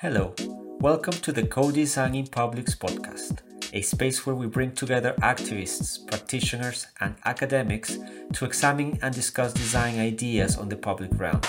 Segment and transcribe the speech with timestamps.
[0.00, 0.32] Hello,
[0.78, 3.38] welcome to the Co-Designing Publics podcast,
[3.72, 7.98] a space where we bring together activists, practitioners, and academics
[8.32, 11.40] to examine and discuss design ideas on the public realm.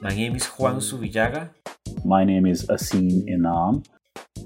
[0.00, 1.50] My name is Juan Usubillaga.
[2.04, 3.84] My name is Aseem Inam.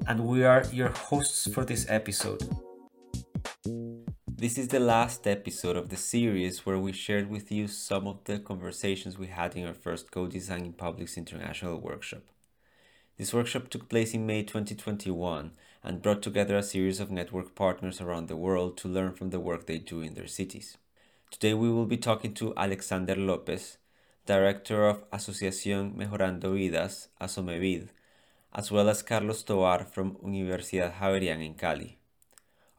[0.09, 2.49] And we are your hosts for this episode.
[4.41, 8.25] This is the last episode of the series where we shared with you some of
[8.25, 12.23] the conversations we had in our first Co-Designing Publics International workshop.
[13.19, 15.51] This workshop took place in May 2021
[15.85, 19.41] and brought together a series of network partners around the world to learn from the
[19.41, 20.79] work they do in their cities.
[21.31, 23.77] Today we will be talking to Alexander Lopez,
[24.25, 27.89] Director of Asociación Mejorando Vidas, ASOMEVID,
[28.55, 32.00] as well as Carlos Tovar from Universidad Javeriana in Cali.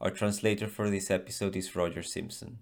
[0.02, 2.58] Our translator for this episode is Roger Simpson.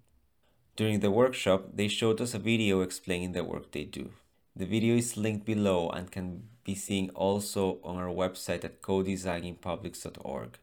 [0.76, 4.10] During the workshop, they showed us a video explaining the work they do.
[4.54, 10.58] The video is linked below and can be seen also on our website at codesigninpublics.org.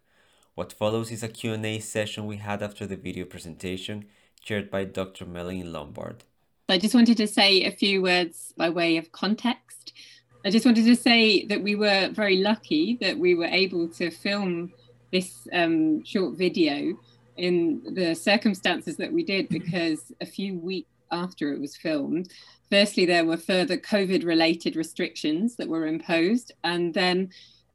[0.53, 4.05] What follows is a Q&A session we had after the video presentation,
[4.39, 5.25] chaired by Dr.
[5.25, 6.25] Melanie Lombard.
[6.69, 9.93] I just wanted to say a few words by way of context.
[10.45, 14.11] I just wanted to say that we were very lucky that we were able to
[14.11, 14.73] film
[15.11, 16.97] this um, short video
[17.37, 22.31] in the circumstances that we did because a few weeks after it was filmed,
[22.69, 26.51] firstly, there were further COVID related restrictions that were imposed.
[26.63, 27.29] And then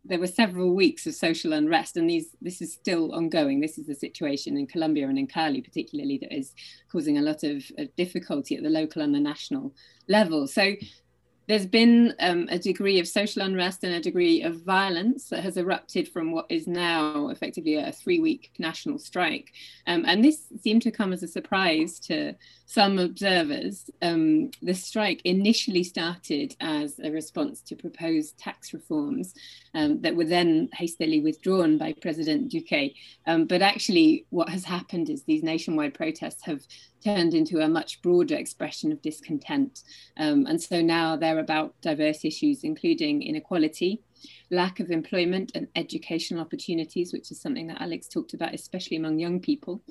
[0.05, 3.61] there were several weeks of social unrest, and these this is still ongoing.
[3.61, 6.55] This is the situation in Colombia and in Cali, particularly, that is
[6.91, 9.73] causing a lot of, of difficulty at the local and the national
[10.09, 10.49] level.
[10.49, 10.73] So
[11.49, 15.57] there's been um, a degree of social unrest and a degree of violence that has
[15.57, 19.53] erupted from what is now effectively a three week national strike.
[19.87, 22.35] Um, and this seemed to come as a surprise to
[22.67, 23.91] some observers.
[24.01, 29.35] Um, the strike initially started as a response to proposed tax reforms
[29.75, 32.95] um, that were then hastily withdrawn by President Duque.
[33.27, 36.63] Um, but actually, what has happened is these nationwide protests have
[37.05, 39.83] turned into a much broader expression of discontent.
[40.17, 44.01] Um, and so now about diverse issues, including inequality,
[44.51, 49.19] lack of employment and educational opportunities, which is something that Alex talked about, especially among
[49.19, 49.83] young people,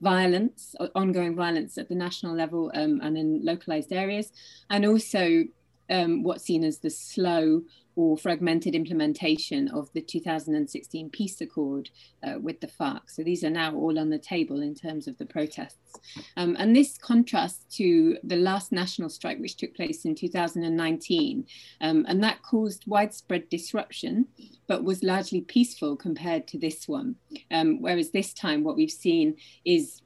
[0.00, 4.32] violence, ongoing violence at the national level um, and in localized areas,
[4.70, 5.44] and also
[5.90, 7.62] um, what's seen as the slow
[7.98, 11.90] or fragmented implementation of the 2016 peace accord
[12.22, 13.00] uh, with the FARC.
[13.08, 15.98] So these are now all on the table in terms of the protests.
[16.36, 21.44] Um, and this contrasts to the last national strike, which took place in 2019.
[21.80, 24.28] Um, and that caused widespread disruption,
[24.68, 27.16] but was largely peaceful compared to this one.
[27.50, 30.02] Um, whereas this time, what we've seen is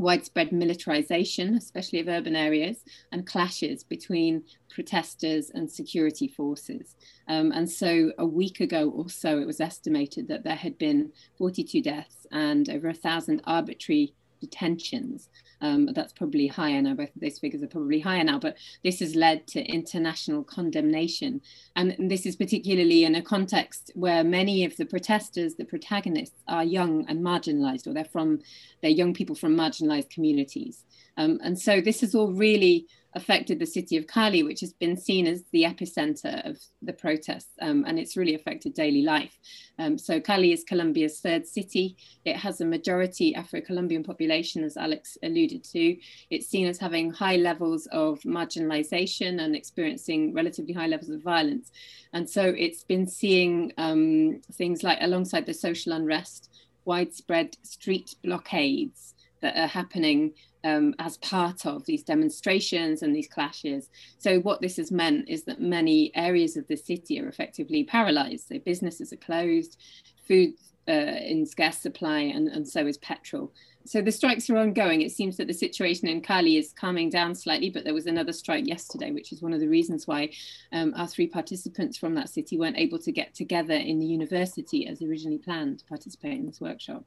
[0.00, 6.96] widespread militarization, especially of urban areas, and clashes between protesters and security forces.
[7.28, 11.12] Um, and so, a week ago or so, it was estimated that there had been
[11.36, 15.28] 42 deaths and over a thousand arbitrary detentions.
[15.62, 16.94] Um, that's probably higher now.
[16.94, 21.42] Both of those figures are probably higher now, but this has led to international condemnation.
[21.76, 26.64] And this is particularly in a context where many of the protesters, the protagonists, are
[26.64, 28.40] young and marginalized, or they're from,
[28.80, 30.84] they're young people from marginalized communities.
[31.16, 34.96] Um, and so this is all really affected the city of Cali, which has been
[34.96, 39.36] seen as the epicenter of the protests, um, and it's really affected daily life.
[39.78, 41.96] Um, so Cali is Colombia's third city.
[42.24, 45.96] It has a majority Afro-Colombian population, as Alex alluded to.
[46.30, 51.72] It's seen as having high levels of marginalization and experiencing relatively high levels of violence.
[52.12, 56.50] And so it's been seeing um, things like, alongside the social unrest,
[56.84, 60.32] widespread street blockades that are happening
[60.64, 63.90] um, as part of these demonstrations and these clashes.
[64.18, 68.48] So, what this has meant is that many areas of the city are effectively paralyzed.
[68.48, 69.78] So, businesses are closed,
[70.26, 70.54] food
[70.90, 73.52] uh, in scarce supply, and, and so is petrol.
[73.86, 75.00] So, the strikes are ongoing.
[75.00, 78.32] It seems that the situation in Cali is calming down slightly, but there was another
[78.32, 80.30] strike yesterday, which is one of the reasons why
[80.72, 84.86] um, our three participants from that city weren't able to get together in the university
[84.86, 87.04] as originally planned to participate in this workshop.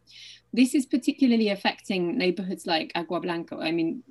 [0.51, 3.57] This is particularly affecting neighborhoods like Agua Blanca.
[3.57, 4.03] I mean,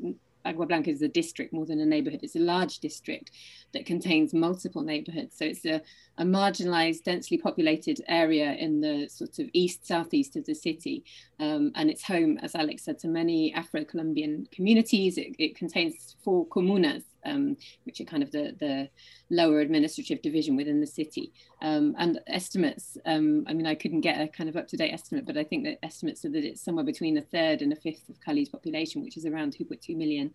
[0.44, 2.20] Agua Blanca is a district more than a neighborhood.
[2.22, 3.30] It's a large district
[3.72, 5.36] that contains multiple neighborhoods.
[5.36, 5.80] So it's a,
[6.18, 11.04] a marginalized, densely populated area in the sort of east southeast of the city.
[11.40, 15.18] Um, and it's home, as Alex said, to many Afro Colombian communities.
[15.18, 18.88] It, it contains four comunas um, which are kind of the, the
[19.30, 21.32] lower administrative division within the city.
[21.60, 24.92] Um, and estimates, um, I mean, I couldn't get a kind of up to date
[24.92, 27.76] estimate, but I think that estimates are that it's somewhere between a third and a
[27.76, 30.32] fifth of Cali's population, which is around 2.2 million.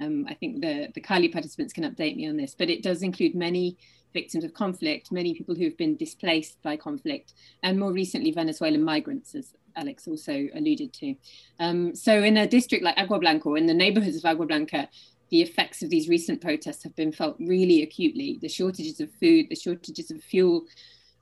[0.00, 3.02] Um, I think the, the Cali participants can update me on this, but it does
[3.02, 3.76] include many
[4.14, 9.34] victims of conflict, many people who've been displaced by conflict, and more recently, Venezuelan migrants,
[9.34, 11.14] as Alex also alluded to.
[11.60, 14.88] Um, so, in a district like Agua Blanca, in the neighborhoods of Agua Blanca,
[15.30, 18.38] the effects of these recent protests have been felt really acutely.
[18.40, 20.64] The shortages of food, the shortages of fuel,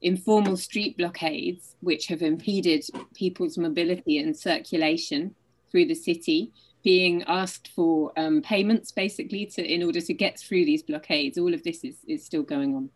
[0.03, 5.35] informal street blockades, which have impeded people's mobility and circulation
[5.71, 6.53] through the city,
[6.85, 11.37] being asked for um, payments basically to in order to get through these blockades.
[11.37, 12.91] All of this is, is still going on.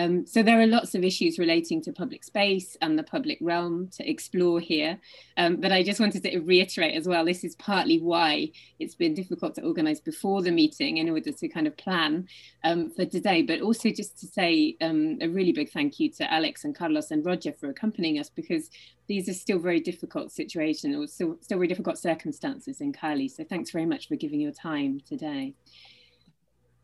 [0.00, 3.88] Um, so there are lots of issues relating to public space and the public realm
[3.88, 4.98] to explore here.
[5.36, 9.12] Um, but I just wanted to reiterate as well, this is partly why it's been
[9.12, 12.26] difficult to organize before the meeting in order to kind of plan
[12.64, 16.32] um, for today, but also just to say um, a really big thank you to
[16.32, 18.70] Alex and Carlos and Roger for accompanying us because
[19.06, 23.28] these are still very difficult situations or still, still very difficult circumstances in Cali.
[23.28, 25.52] So thanks very much for giving your time today.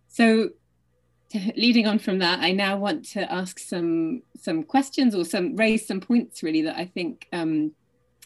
[0.06, 0.50] So
[1.56, 5.86] leading on from that, I now want to ask some some questions or some raise
[5.86, 7.72] some points really that I think um,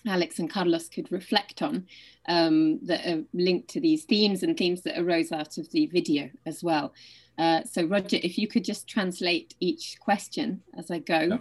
[0.07, 1.87] Alex and Carlos could reflect on
[2.29, 6.31] um, that are linked to these themes and themes that arose out of the video
[6.47, 6.93] as well.
[7.39, 11.39] Uh, so Roger, if you could just translate each question as I go, yeah.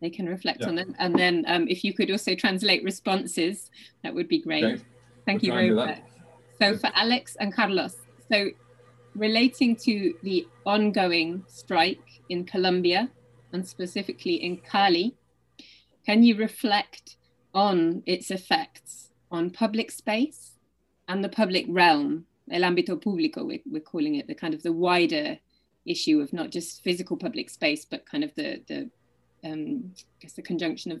[0.00, 0.68] they can reflect yeah.
[0.68, 0.94] on them.
[0.98, 3.70] And then um, if you could also translate responses,
[4.02, 4.64] that would be great.
[4.64, 4.82] Okay.
[5.24, 6.00] Thank we'll you very much.
[6.58, 7.96] So for Alex and Carlos,
[8.30, 8.50] so
[9.18, 13.10] relating to the ongoing strike in Colombia
[13.52, 15.14] and specifically in Cali,
[16.06, 17.16] can you reflect
[17.54, 20.52] on its effects on public space
[21.08, 24.72] and the public realm, el ámbito público, we're, we're calling it, the kind of the
[24.72, 25.38] wider
[25.86, 28.90] issue of not just physical public space, but kind of the, the
[29.44, 31.00] um, I guess the conjunction of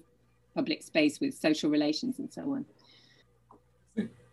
[0.54, 2.64] public space with social relations and so on.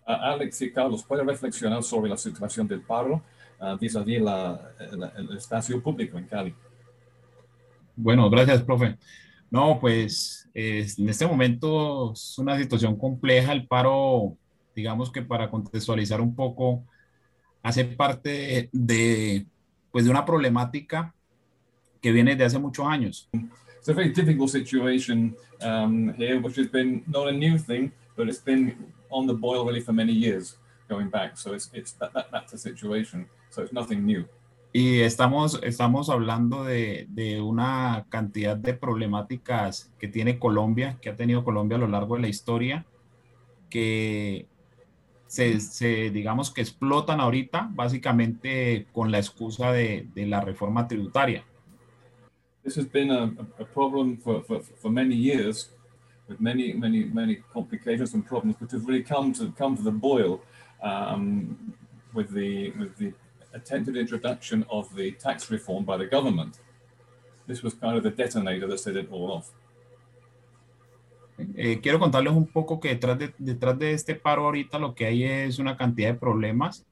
[0.06, 3.24] Alex y Carlos, ¿puede reflexionar sobre la situación del paro
[3.60, 6.56] uh, vis-a-vis la, la, el espacio público en Cali.
[7.96, 8.98] Bueno, gracias, profe.
[9.50, 13.54] No, pues es, en este momento es una situación compleja.
[13.54, 14.36] El paro,
[14.75, 16.84] digamos que para contextualizar un poco,
[17.63, 19.46] hace parte de,
[19.92, 21.13] pues de una problemática
[22.01, 23.30] que viene de hace muchos años.
[23.34, 28.28] It's a very difficult situation um, here, which has been not a new thing, but
[28.28, 28.75] it's been
[29.10, 30.57] on the boil really for many years
[30.88, 31.38] going back.
[31.38, 33.28] So it's, it's that, that, that's the situation.
[33.50, 34.25] So it's nothing new.
[34.74, 41.16] Y estamos, estamos hablando de, de, una cantidad de problemáticas que tiene Colombia, que ha
[41.16, 42.86] tenido Colombia a lo largo de la historia,
[43.69, 44.48] que
[45.28, 51.46] se, se digamos que explotan ahorita básicamente con la excusa de, de la reforma tributaria.
[52.66, 55.72] This has been a, a problem for, for, for many years,
[56.27, 59.92] with many, many, many complications and problems, but have really come to, come to the
[59.92, 60.42] boil
[60.81, 61.74] um,
[62.13, 63.13] with, the, with the
[63.54, 66.60] attempted introduction of the tax reform by the government.
[67.48, 69.51] This was kind of the detonator that set it all off.
[71.57, 75.06] Eh, quiero contarles un poco que detrás de, detrás de este paro ahorita lo que
[75.06, 76.86] hay es una cantidad de problemas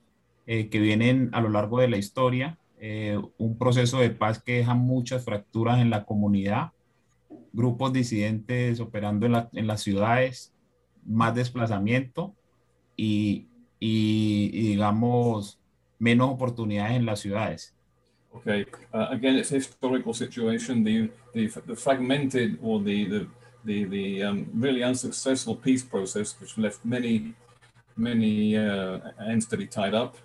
[0.45, 4.57] eh, que vienen a lo largo de la historia, eh, un proceso de paz que
[4.57, 6.71] deja muchas fracturas en la comunidad,
[7.53, 10.51] grupos disidentes operando en, la, en las ciudades,
[11.05, 12.33] más desplazamiento
[12.97, 13.47] y,
[13.79, 15.59] y, y digamos
[16.00, 17.73] menos oportunidades en las ciudades.
[18.35, 20.83] Okay, uh, again, it's a historical situation.
[20.83, 23.28] The, the, the fragmented or the, the,
[23.63, 27.35] the, the um, really unsuccessful peace process, which left many,
[27.95, 30.18] many uh, ends to be tied up,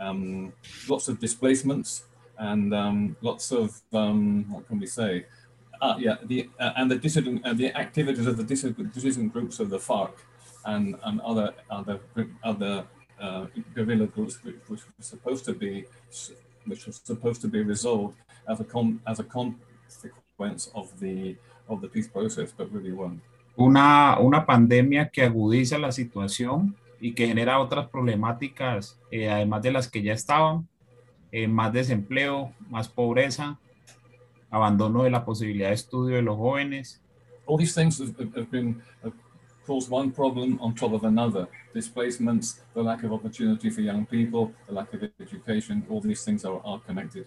[0.00, 0.52] um,
[0.88, 2.02] lots of displacements,
[2.38, 5.24] and um, lots of, um, what can we say?
[5.82, 9.68] Uh, yeah, the, uh, and the dissident, uh, the activities of the dissident, groups of
[9.68, 10.12] the FARC
[10.64, 11.98] and, and other, other,
[12.44, 12.84] other
[13.20, 15.84] uh, guerrilla groups which, which were supposed to be
[16.66, 18.16] which was supposed to be resolved
[18.48, 21.36] as a con as a consequence of the
[21.68, 23.20] of the peace process, but really weren't.
[23.56, 29.72] Una, una pandemia que agudiza la situación y que genera otras problemáticas, eh, además de
[29.72, 30.68] las que ya estaban,
[31.32, 33.58] eh, más desempleo, más pobreza,
[34.52, 37.00] abandono de la posibilidad de estudio de los jóvenes.
[37.46, 39.14] All these things have, have been have
[39.66, 41.48] caused one problem on top of another.
[41.74, 46.44] Displacements, the lack of opportunity for young people, the lack of education, all these things
[46.44, 47.26] are, are connected.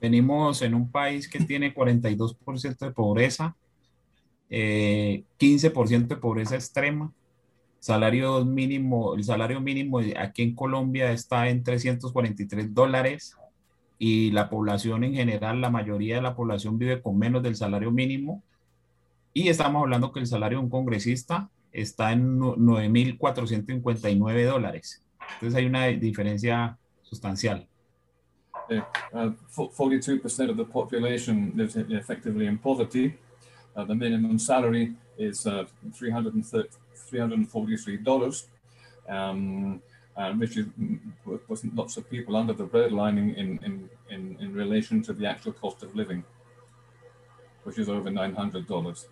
[0.00, 3.56] Venimos en un país que tiene 42% de pobreza,
[4.50, 7.12] eh, 15% de pobreza extrema,
[7.78, 13.36] salario mínimo, el salario mínimo aquí en Colombia está en 343 dólares
[14.06, 17.90] y la población en general, la mayoría de la población vive con menos del salario
[17.90, 18.42] mínimo
[19.32, 25.02] y estamos hablando que el salario de un congresista está en 9.459 dólares.
[25.32, 27.66] Entonces hay una diferencia sustancial.
[28.68, 33.14] Yeah, uh, 42% of the population lives effectively in poverty.
[33.74, 35.64] Uh, the minimum salary is uh,
[35.98, 38.46] $343,
[39.08, 39.80] um,
[40.38, 40.66] which is
[41.48, 45.52] was lots of people under the breadline in, in, in, in relation to the actual
[45.52, 46.24] cost of living,
[47.64, 49.06] which is over $900.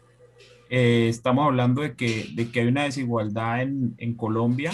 [0.70, 4.72] Eh, estamos hablando de que, de que hay una desigualdad en, en Colombia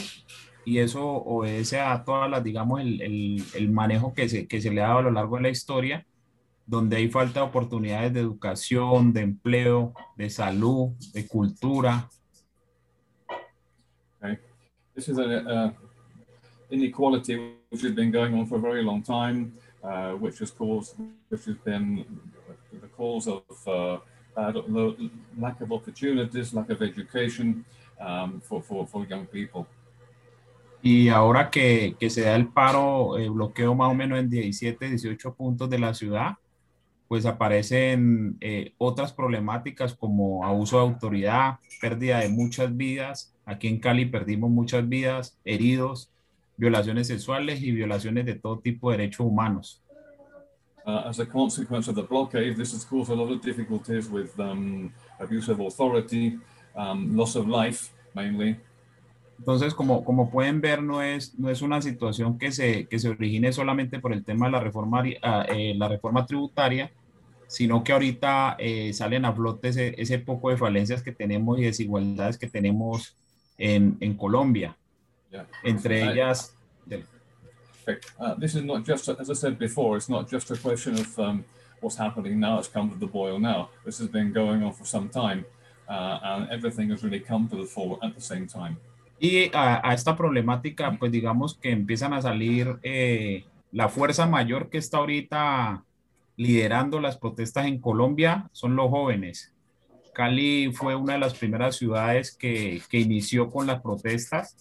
[0.64, 4.70] y eso obedece a todas las, digamos, el, el, el, manejo que se, que se
[4.70, 6.06] le ha dado a lo largo de la historia,
[6.66, 12.08] donde hay falta de oportunidades de educación, de empleo, de salud, de cultura.
[14.18, 14.38] Okay.
[14.94, 15.74] This is a,
[16.70, 20.94] inequality which has been going on for a very long time, uh, which has caused,
[21.28, 22.04] which has been
[22.72, 23.98] the cause of uh,
[25.38, 27.64] lack of opportunities, lack of education
[28.00, 29.66] um, for, for, for young people.
[30.80, 34.88] Y ahora que, que se da el paro, el bloqueo más o menos en 17,
[34.90, 36.36] 18 puntos de la ciudad,
[37.08, 43.34] pues aparecen eh, otras problemáticas como abuso de autoridad, pérdida de muchas vidas.
[43.44, 46.12] Aquí en Cali perdimos muchas vidas, heridos,
[46.58, 49.82] violaciones sexuales y violaciones de todo tipo de derechos humanos.
[50.84, 54.38] Uh, as a consequence of the blockade, this has caused a lot of difficulties with
[54.38, 56.38] um, abuse of authority,
[56.76, 58.56] um, loss of life mainly,
[59.38, 63.10] Entonces, como, como pueden ver, no es, no es una situación que se, que se
[63.10, 66.90] origine solamente por el tema de la reforma, ah, eh, la reforma tributaria,
[67.46, 71.62] sino que ahorita eh, salen a flote ese, ese, poco de falencias que tenemos y
[71.62, 73.16] desigualdades que tenemos
[73.56, 74.76] en, en Colombia.
[75.32, 75.44] Yeah.
[75.64, 76.52] Entre I, ellas...
[78.20, 81.18] Uh, this is not just, as I said before, it's not just a question of
[81.18, 81.44] um,
[81.80, 83.70] what's happening now, it's come to the boil now.
[83.84, 85.46] This has been going on for some time,
[85.88, 88.76] uh, and everything has really come to the fore at the same time.
[89.20, 94.68] Y a, a, esta problemática, pues digamos que empiezan a salir eh, la fuerza mayor
[94.68, 95.82] que está ahorita
[96.36, 99.52] liderando las protestas en Colombia son los jóvenes.
[100.14, 104.56] Cali fue una de las primeras ciudades que, que inició con las protestas.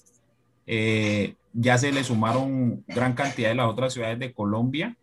[0.67, 4.95] Eh, ya se le sumaron gran cantidad de las otras ciudades de Colombia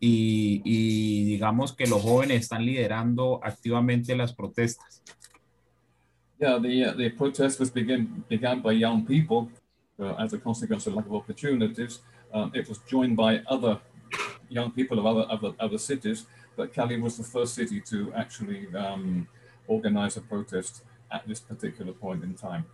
[0.00, 5.02] y, y digamos que los jóvenes están liderando activamente las protestas.
[6.38, 9.50] yeah, the uh, the protest was begin, began by young people
[9.98, 12.00] uh, as a consequence of lack of opportunities.
[12.32, 13.80] Um, it was joined by other
[14.48, 16.26] young people of other, other other cities,
[16.56, 19.26] but Cali was the first city to actually um,
[19.66, 22.66] organize a protest at this particular point in time.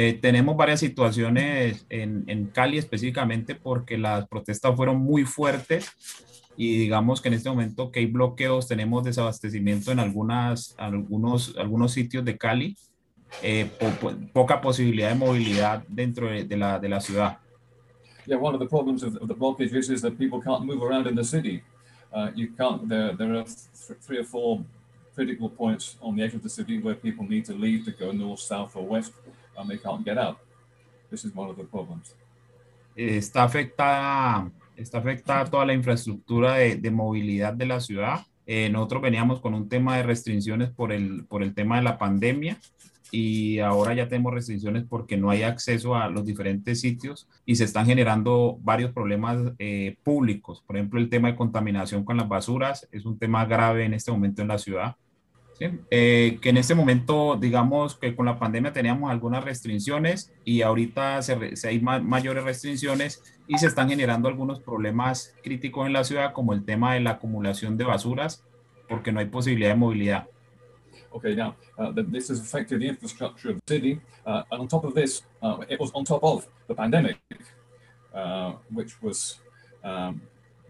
[0.00, 5.90] Eh, tenemos varias situaciones en, en Cali específicamente porque las protestas fueron muy fuertes
[6.56, 11.90] y digamos que en este momento que hay bloqueos, tenemos desabastecimiento en algunas, algunos, algunos
[11.90, 12.76] sitios de Cali,
[13.42, 17.38] eh, po, po, poca posibilidad de movilidad dentro de, de, la, de la ciudad.
[18.24, 21.08] Yeah, one of the problems of, of the blockages is that people can't move around
[21.08, 21.64] in the city.
[22.12, 24.62] Uh, you can't, there, there are th three or four
[25.16, 28.12] critical points on the edge of the city where people need to leave to go
[28.12, 29.12] north, south or west,
[29.58, 30.38] and they can't get out.
[31.10, 32.14] This is one of the problems.
[32.96, 38.20] Está afectada está afectada toda la infraestructura de, de movilidad de la ciudad.
[38.46, 41.98] Eh, nosotros veníamos con un tema de restricciones por el, por el tema de la
[41.98, 42.58] pandemia
[43.10, 47.64] y ahora ya tenemos restricciones porque no hay acceso a los diferentes sitios y se
[47.64, 50.62] están generando varios problemas eh, públicos.
[50.66, 54.12] Por ejemplo, el tema de contaminación con las basuras es un tema grave en este
[54.12, 54.96] momento en la ciudad.
[55.58, 55.66] ¿Sí?
[55.90, 61.22] Eh, que en este momento, digamos que con la pandemia teníamos algunas restricciones y ahorita
[61.22, 66.04] se, se hay ma mayores restricciones y se están generando algunos problemas críticos en la
[66.04, 68.44] ciudad, como el tema de la acumulación de basuras,
[68.88, 70.26] porque no hay posibilidad de movilidad.
[71.10, 74.84] Okay, now uh, this has affected the infrastructure of the city, uh, and on top
[74.84, 77.16] of this, uh, it was on top of the pandemic,
[78.14, 79.40] uh, which was
[79.82, 80.20] um,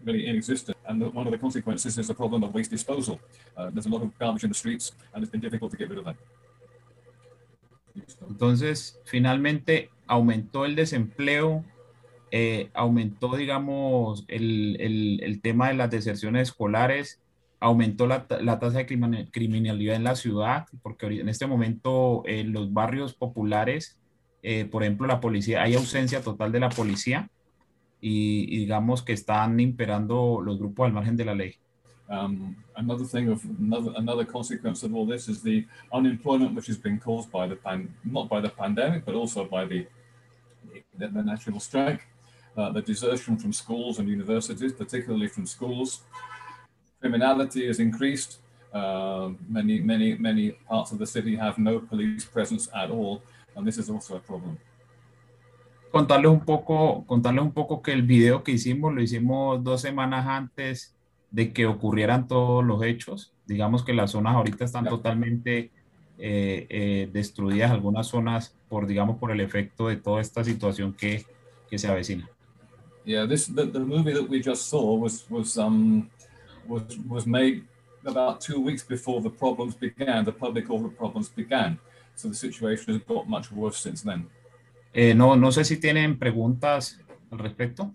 [0.05, 0.77] really inexistent.
[0.89, 3.19] And one of the consequences is the problem of waste disposal.
[3.55, 5.87] Uh, there's a lot of garbage in the streets, and it's been difficult to get
[5.87, 6.15] rid of that.
[8.27, 11.63] Entonces, finalmente aumentó el desempleo,
[12.31, 17.19] eh, aumentó, digamos, el, el, el, tema de las deserciones escolares,
[17.59, 22.73] aumentó la, la, tasa de criminalidad en la ciudad, porque en este momento en los
[22.73, 23.99] barrios populares,
[24.41, 27.29] eh, por ejemplo, la policía, hay ausencia total de la policía
[28.01, 31.55] y, y, digamos que están imperando los grupos al margen de la ley.
[32.09, 36.77] Um, another thing of another, another consequence of all this is the unemployment which has
[36.77, 39.85] been caused by the pan, not by the pandemic, but also by the,
[40.97, 42.07] the, the national strike,
[42.57, 46.01] uh, the desertion from schools and universities, particularly from schools.
[46.99, 48.39] Criminality has increased.
[48.73, 53.21] Uh, many, many, many parts of the city have no police presence at all,
[53.55, 54.57] and this is also a problem.
[55.91, 60.27] Contarles un poco, contarles un poco que el video que hicimos lo hicimos dos semanas
[60.27, 60.95] antes
[61.31, 63.33] de que ocurrieran todos los hechos.
[63.47, 65.71] Digamos que las zonas ahorita están totalmente
[66.17, 71.25] eh, eh, destruidas, algunas zonas por, digamos, por el efecto de toda esta situación que,
[71.69, 72.29] que se avecina.
[73.05, 76.09] Yeah, this the, the movie that we just saw was was um
[76.67, 77.63] was was made
[78.05, 81.79] about two weeks before the problems began, the public order problems began.
[82.15, 84.27] So the situation has got much worse since then.
[84.93, 86.99] Eh, no, no sé si tienen preguntas
[87.31, 87.93] al respecto.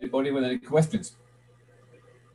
[0.00, 1.16] Anybody with any questions?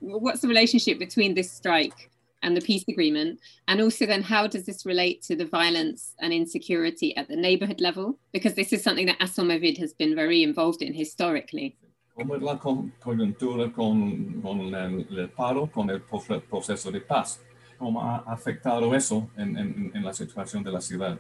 [0.02, 2.10] What's the relationship between this strike
[2.42, 3.40] and the peace agreement?
[3.68, 7.82] And also, then, how does this relate to the violence and insecurity at the neighborhood
[7.82, 8.18] level?
[8.32, 11.76] Because this is something that Asomevid has been very involved in historically.
[12.16, 17.02] ¿Cómo es la con- coyuntura con, con el, el paro, con el proce- proceso de
[17.02, 17.42] paz?
[17.78, 21.20] ¿Cómo ha afectado eso en, en, en la situación de la ciudad?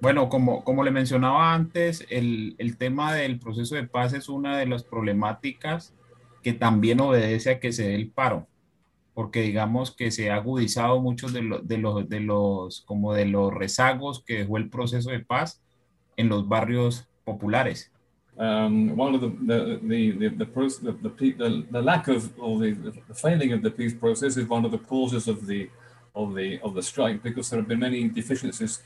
[0.00, 4.58] Bueno, como, como le mencionaba antes, el, el tema del proceso de paz es una
[4.58, 5.94] de las problemáticas
[6.42, 8.46] que también obedece a que se dé el paro,
[9.14, 13.26] porque digamos que se ha agudizado muchos de, los de, los, de los, como de
[13.26, 15.62] los rezagos que dejó el proceso de paz
[16.16, 17.90] en los barrios populares.
[18.38, 20.44] Um, one of the the the the
[21.38, 24.78] the, the, lack of or the, failing of the peace process is one of the
[24.78, 25.70] causes of the
[26.14, 28.82] of the of the strike because there have been many deficiencies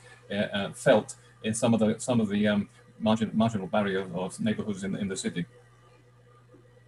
[0.73, 2.67] felt in some of the some of the um,
[2.99, 5.45] margin, marginal barrier of neighborhoods in, in the city.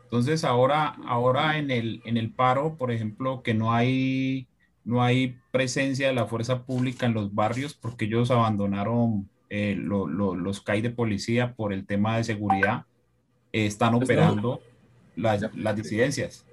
[0.06, 4.48] Entonces ahora, ahora en el, en el paro, por ejemplo, que no hay,
[4.86, 10.08] no hay presencia de la fuerza pública en los barrios porque ellos abandonaron eh, lo-
[10.08, 12.86] lo- los CAI de policía por el tema de seguridad,
[13.52, 14.62] eh, están Pues operando
[15.16, 16.46] las, las disidencias.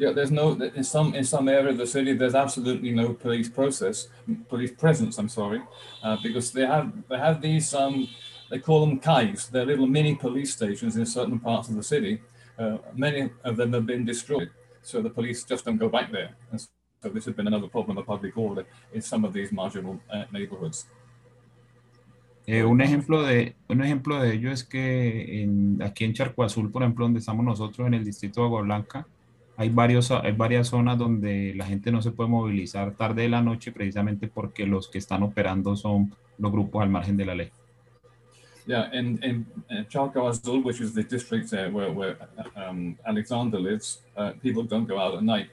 [0.00, 3.50] Yeah, there's no in some in some area of the city there's absolutely no police
[3.50, 4.08] process,
[4.48, 5.18] police presence.
[5.20, 5.60] I'm sorry,
[6.02, 8.08] uh, because they have they have these um
[8.50, 9.50] they call them caves.
[9.50, 12.14] They're little mini police stations in certain parts of the city.
[12.58, 14.48] Uh, many of them have been destroyed,
[14.82, 16.30] so the police just don't go back there.
[16.50, 16.58] And
[17.02, 20.24] so this has been another problem of public order in some of these marginal uh,
[20.32, 20.86] neighborhoods.
[22.46, 26.70] Eh, un, ejemplo de, un ejemplo de ello es que en- aquí en Charco Azul,
[26.70, 29.06] por ejemplo, donde estamos nosotros en el distrito de Agua Blanca,
[29.60, 33.42] hay, varios, hay varias zonas donde la gente no se puede movilizar tarde de la
[33.42, 37.50] noche precisamente porque los que están operando son los grupos al margen de la ley.
[38.66, 42.16] Yeah, in in uh, Charco Azul, which is the district uh, where where
[42.56, 45.50] um, Alexander lives, uh, people don't go out at night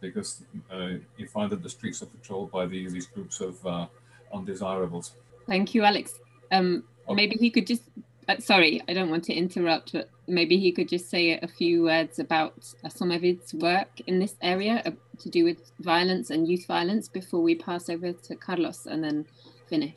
[0.00, 3.86] because uh, you find that the streets are patrolled by these these groups of uh,
[4.32, 5.14] undesirables.
[5.46, 6.18] Thank you, Alex.
[6.50, 7.14] Um, Okay.
[7.16, 7.82] maybe he could just.
[8.28, 11.84] Uh, sorry, I don't want to interrupt, but maybe he could just say a few
[11.84, 14.90] words about Asomevid's work in this area uh,
[15.22, 19.26] to do with violence and youth violence before we pass over to Carlos and then
[19.68, 19.94] finish.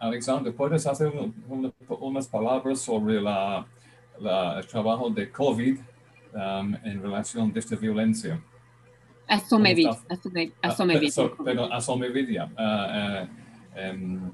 [0.00, 3.66] Alexander, ¿puedes hacer un- un- unas palabras sobre la,
[4.20, 5.78] la el trabajo de COVID
[6.34, 8.40] um, en relación a esta violencia?
[9.28, 9.88] Asomevid.
[10.08, 10.52] Asomevid.
[10.62, 11.10] Asomevid.
[11.10, 12.48] so- Pero Asomavidia,
[13.76, 14.30] em,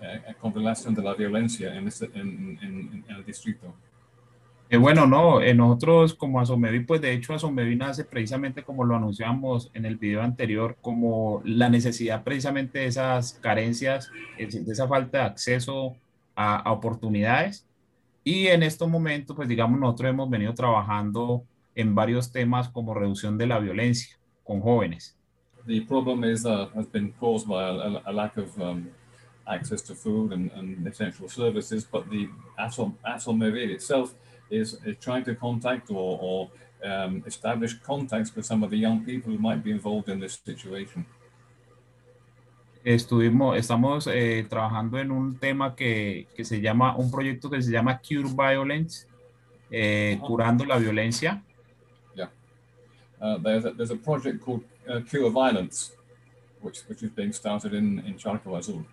[0.00, 3.74] eh, con relación de la violencia en, este- en, en- en el distrito.
[4.70, 8.96] Eh, bueno, no, eh, nosotros como Asomevi, pues de hecho Asomevi nace precisamente como lo
[8.96, 14.86] anunciamos en el video anterior, como la necesidad precisamente de esas carencias, decir, de esa
[14.86, 15.96] falta de acceso
[16.36, 17.66] a, a oportunidades.
[18.24, 23.38] Y en estos momentos, pues digamos, nosotros hemos venido trabajando en varios temas como reducción
[23.38, 25.16] de la violencia con jóvenes.
[25.66, 28.90] The problem is uh, has been caused by a, a lack of um,
[29.46, 32.28] access to food and, and essential services, but the
[32.58, 34.14] Atomavir itself
[34.50, 36.50] is, is trying to contact or, or
[36.84, 40.40] um, establish contacts with some of the young people who might be involved in this
[40.44, 41.06] situation.
[42.84, 47.70] Estuvimos, estamos eh, trabajando en un tema que, que se llama, un proyecto que se
[47.70, 49.06] llama Cure Violence,
[49.70, 50.26] eh, Ajá.
[50.26, 51.42] curando la violencia.
[53.20, 55.92] Uh, there's, a, there's a project called uh, Cure Violence,
[56.60, 58.84] which, which is being started in, in Charco Azul.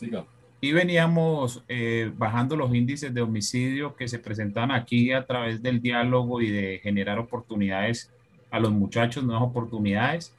[0.00, 0.24] Siga.
[0.64, 5.82] Y veníamos eh, bajando los índices de homicidio que se presentan aquí a través del
[5.82, 8.12] diálogo y de generar oportunidades
[8.48, 10.32] a los muchachos, nuevas oportunidades,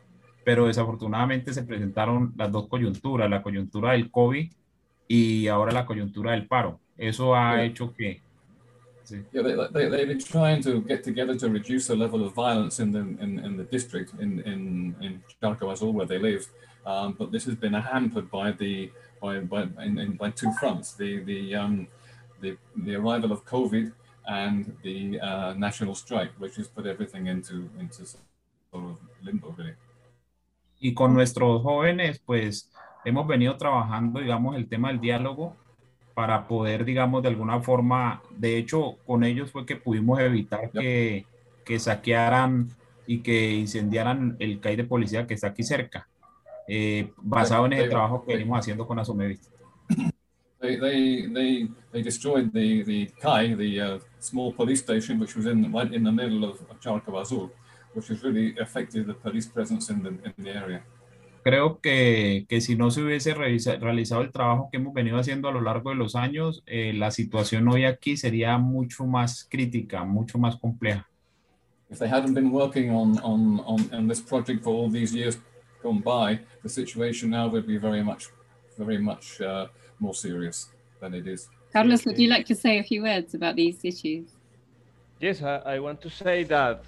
[0.45, 4.49] pero desafortunadamente se presentaron las dos coyunturas, la coyuntura del COVID
[5.09, 6.79] y ahora la coyuntura del paro.
[6.97, 7.65] Eso ha Yeah.
[7.65, 8.21] hecho que...
[9.03, 9.17] sí.
[9.33, 12.79] Yeah, they, they, they've been trying to get together to reduce the level of violence
[12.81, 16.47] in the in, in the district in in in Charco Azul where they live,
[16.85, 18.89] um, but this has been hampered by the
[19.23, 21.87] by by in, in, by two fronts: the the um,
[22.41, 23.91] the the arrival of COVID
[24.27, 28.23] and the uh, national strike, which has put everything into into sort
[28.73, 29.75] of limbo really.
[30.79, 32.69] Y con nuestros jóvenes, pues
[33.05, 35.55] hemos venido trabajando, digamos, el tema del diálogo
[36.13, 41.25] para poder, digamos, de alguna forma, de hecho, con ellos fue que pudimos evitar que,
[41.65, 42.67] que saquearan
[43.07, 46.07] y que incendiaran el CAI de policía que está aquí cerca,
[46.67, 48.99] eh, basado en el trabajo que venimos haciendo con.
[50.63, 55.93] They, they, they, they destroyed the, the uh, small police station, which was in, right
[55.93, 56.57] in the middle of,
[57.19, 57.51] Azul,
[57.93, 60.81] which has really affected the police presence in the, in the area.
[61.43, 65.51] Creo que, que si no se hubiese realizado el trabajo que hemos venido haciendo a
[65.51, 70.37] lo largo de los años, eh, la situación hoy aquí sería mucho más crítica, mucho
[70.37, 71.05] más compleja.
[71.89, 75.37] If they hadn't been working on, on, on, on this project for all these years
[75.83, 78.29] gone by, the situation now would be very much,
[78.77, 79.67] very much uh,
[79.99, 80.69] more serious
[80.99, 81.49] than it is.
[81.73, 84.29] Carlos, would you like to say a few words about these issues?
[85.19, 86.85] Yes, I, I want to say that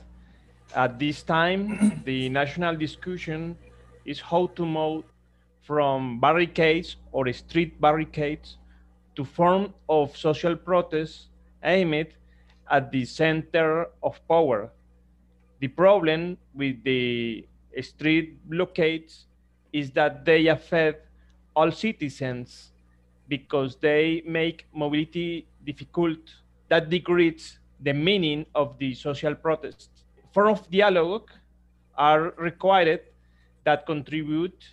[0.73, 3.57] at this time, the national discussion
[4.05, 5.03] is how to move
[5.63, 8.57] from barricades or street barricades
[9.15, 11.27] to form of social protest
[11.63, 12.07] aimed
[12.69, 14.71] at the center of power.
[15.59, 17.47] The problem with the
[17.81, 19.25] street blockades
[19.73, 21.07] is that they affect
[21.55, 22.71] all citizens
[23.27, 26.19] because they make mobility difficult.
[26.69, 29.89] That degrades the meaning of the social protest.
[30.33, 31.29] Form of dialogue
[31.97, 33.01] are required
[33.63, 34.63] that contribute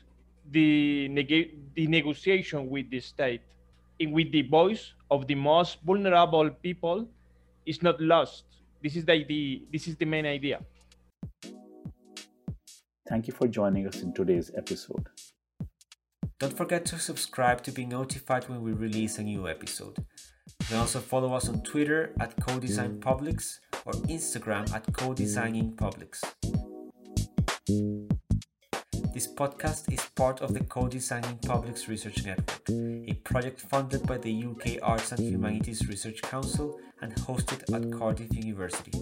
[0.51, 3.43] the, neg- the negotiation with the state
[3.99, 7.07] in with the voice of the most vulnerable people
[7.67, 8.45] is not lost.
[8.83, 10.61] This is the idea, this is the main idea.
[13.13, 15.07] Thank you for joining us in today's episode.
[16.41, 19.99] Don't forget to subscribe to be notified when we release a new episode.
[19.99, 26.23] You can also follow us on Twitter at CoDesignPublics or Instagram at CoDesigningPublics.
[29.13, 34.33] This podcast is part of the Co-Designing Publics Research Network, a project funded by the
[34.43, 38.93] UK Arts and Humanities Research Council and hosted at Cardiff University.